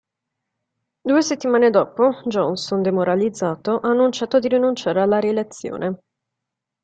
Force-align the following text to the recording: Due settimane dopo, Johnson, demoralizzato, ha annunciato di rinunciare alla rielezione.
Due 1.05 1.21
settimane 1.21 1.69
dopo, 1.69 2.23
Johnson, 2.25 2.81
demoralizzato, 2.81 3.75
ha 3.81 3.89
annunciato 3.89 4.39
di 4.39 4.47
rinunciare 4.47 4.99
alla 4.99 5.19
rielezione. 5.19 5.99